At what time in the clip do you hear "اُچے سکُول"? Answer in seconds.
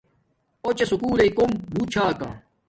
0.65-1.13